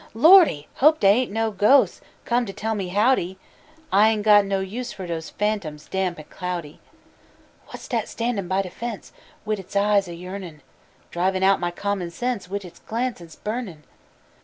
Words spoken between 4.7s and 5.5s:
for those